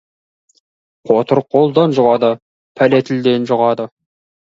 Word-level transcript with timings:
Қотыр 1.09 1.41
қолдан 1.55 1.93
жұғады, 1.97 2.31
пәле 2.81 3.03
тілден 3.11 3.47
жұғады. 3.53 3.87